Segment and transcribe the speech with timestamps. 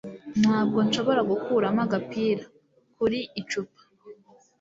[0.41, 2.43] Ntabwo nshobora gukuramo agapira
[2.97, 3.81] kuri icupa